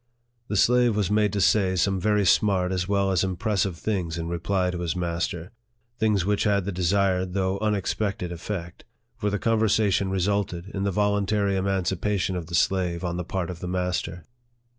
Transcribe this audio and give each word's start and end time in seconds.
The 0.47 0.55
slave 0.57 0.95
was 0.95 1.11
made 1.11 1.31
to 1.33 1.39
say 1.39 1.75
some 1.75 1.99
very 1.99 2.25
smart 2.25 2.71
as 2.71 2.87
well 2.87 3.11
as 3.11 3.23
impressive 3.23 3.77
things 3.77 4.17
in 4.17 4.29
reply 4.29 4.71
to 4.71 4.79
his 4.79 4.95
master 4.95 5.51
things 5.99 6.25
which 6.25 6.43
had 6.45 6.65
the 6.65 6.71
desired 6.71 7.33
though 7.33 7.59
unexpected 7.59 8.31
effect; 8.31 8.83
for 9.15 9.29
the 9.29 9.37
conversation 9.37 10.09
resulted 10.09 10.69
in 10.69 10.85
the 10.85 10.91
voluntary 10.91 11.55
emancipation 11.55 12.35
of 12.35 12.47
the 12.47 12.55
slave 12.55 13.03
on 13.05 13.17
the 13.17 13.23
part 13.23 13.51
of 13.51 13.59
the 13.59 13.67
master. 13.67 14.23